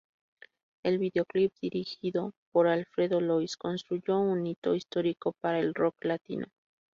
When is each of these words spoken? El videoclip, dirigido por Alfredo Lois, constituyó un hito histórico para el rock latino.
El 0.81 0.97
videoclip, 0.97 1.53
dirigido 1.61 2.33
por 2.51 2.65
Alfredo 2.67 3.21
Lois, 3.21 3.55
constituyó 3.55 4.17
un 4.19 4.47
hito 4.47 4.73
histórico 4.73 5.33
para 5.39 5.59
el 5.59 5.75
rock 5.75 6.05
latino. 6.05 6.47